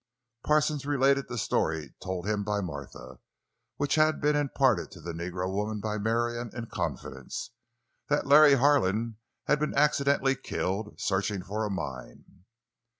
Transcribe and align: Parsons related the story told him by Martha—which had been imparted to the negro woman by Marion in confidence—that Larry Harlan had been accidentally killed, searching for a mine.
Parsons 0.43 0.83
related 0.83 1.27
the 1.27 1.37
story 1.37 1.93
told 2.03 2.25
him 2.25 2.43
by 2.43 2.59
Martha—which 2.59 3.93
had 3.93 4.19
been 4.19 4.35
imparted 4.35 4.89
to 4.89 4.99
the 4.99 5.13
negro 5.13 5.47
woman 5.47 5.79
by 5.79 5.99
Marion 5.99 6.49
in 6.55 6.65
confidence—that 6.65 8.25
Larry 8.25 8.55
Harlan 8.55 9.17
had 9.45 9.59
been 9.59 9.75
accidentally 9.75 10.35
killed, 10.35 10.99
searching 10.99 11.43
for 11.43 11.63
a 11.65 11.69
mine. 11.69 12.45